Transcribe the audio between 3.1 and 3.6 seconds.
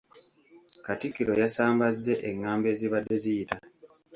ziyita.